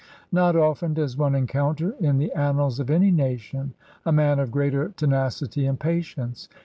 [0.31, 4.89] Not often does one encounter in the annals of any nation a man of greater
[4.89, 6.49] tenacity and patience.